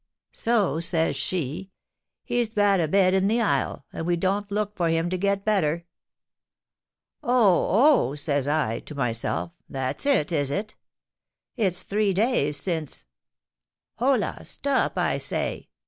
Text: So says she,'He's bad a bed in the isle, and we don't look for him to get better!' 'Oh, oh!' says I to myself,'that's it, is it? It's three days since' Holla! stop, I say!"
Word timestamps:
So 0.33 0.79
says 0.79 1.15
she,'He's 1.15 2.49
bad 2.49 2.79
a 2.79 2.87
bed 2.87 3.13
in 3.13 3.27
the 3.27 3.39
isle, 3.39 3.85
and 3.93 4.07
we 4.07 4.15
don't 4.15 4.49
look 4.49 4.75
for 4.75 4.89
him 4.89 5.11
to 5.11 5.17
get 5.19 5.45
better!' 5.45 5.85
'Oh, 7.21 7.67
oh!' 8.11 8.15
says 8.15 8.47
I 8.47 8.79
to 8.79 8.95
myself,'that's 8.95 10.07
it, 10.07 10.31
is 10.31 10.49
it? 10.49 10.73
It's 11.55 11.83
three 11.83 12.13
days 12.13 12.57
since' 12.57 13.05
Holla! 13.99 14.43
stop, 14.43 14.97
I 14.97 15.19
say!" 15.19 15.69